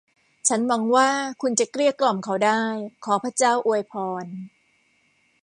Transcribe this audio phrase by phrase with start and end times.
[0.47, 1.09] ฉันหวังว่า
[1.41, 2.63] คุณจะเกลี้ยกล่อมเขาได้
[3.05, 3.93] ขอพระเจ้าอวยพ
[4.23, 4.25] ร